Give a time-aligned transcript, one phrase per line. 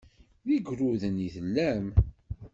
[0.45, 1.87] D igrudan i tellam.